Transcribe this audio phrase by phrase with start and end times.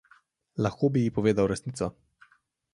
[0.67, 1.91] Lahko bi ji povedal resnico.